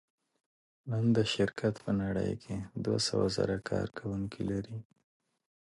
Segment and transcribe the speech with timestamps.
[0.89, 4.77] نن دا شرکت په نړۍ کې دوهسوهزره کارکوونکي لري.